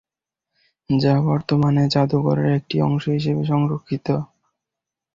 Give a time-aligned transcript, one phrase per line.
[0.89, 4.07] যা বর্তমানে যাদুঘরের একটি অংশ হিসেবে সংরক্ষিত।